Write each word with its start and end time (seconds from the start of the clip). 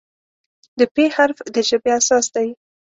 د 0.79 0.81
"پ" 0.93 0.95
حرف 1.15 1.37
د 1.53 1.55
ژبې 1.69 1.89
اساس 1.99 2.25
دی. 2.35 2.49